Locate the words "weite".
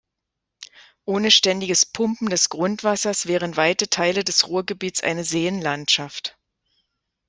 3.55-3.87